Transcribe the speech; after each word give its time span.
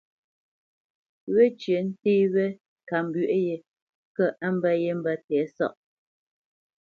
Wécyə̌ 1.33 1.79
té 2.01 2.13
wé 2.33 2.45
ŋkambwə̌ 2.81 3.35
yē 3.47 3.55
kə̂ 4.15 4.27
á 4.45 4.47
mbə̄ 4.55 4.73
yé 4.83 4.91
mbə̄ 4.99 5.15
tɛ̌sáʼ. 5.27 5.73